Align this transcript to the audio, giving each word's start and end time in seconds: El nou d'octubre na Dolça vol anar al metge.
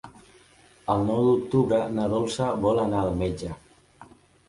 El 0.93 1.05
nou 1.09 1.21
d'octubre 1.27 1.83
na 1.99 2.09
Dolça 2.17 2.51
vol 2.67 2.85
anar 2.89 3.07
al 3.07 3.17
metge. 3.25 3.55